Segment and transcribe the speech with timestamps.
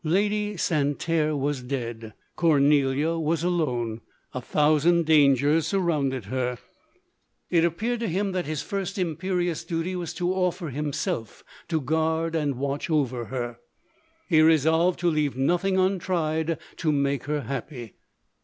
[0.03, 4.01] Lady San terre was dead— Cornelia was alone.
[4.33, 6.57] A thou sand dangers surrounded her.
[7.51, 8.27] It appeared to 246 LODORE.
[8.27, 13.25] him that his first imperious duty was to offer himself to guard and watch over
[13.25, 13.59] her.
[14.27, 17.93] He re solved to leave nothing untried to make her happy.